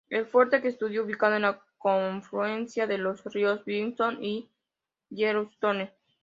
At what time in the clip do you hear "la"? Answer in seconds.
1.43-1.63